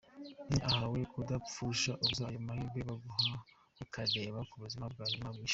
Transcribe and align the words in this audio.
Ni 0.49 0.59
ahawe 0.69 0.99
kudapfusha 1.13 1.91
ubusa 2.03 2.23
ayo 2.29 2.39
mahirwe 2.47 2.79
baguha 2.87 3.31
ukareba 3.83 4.39
ku 4.49 4.55
buzima 4.63 4.85
bwa 4.93 5.05
nyuma 5.11 5.27
y’ishuri. 5.35 5.49